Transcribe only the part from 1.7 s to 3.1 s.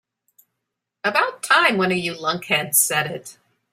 one of you lunkheads said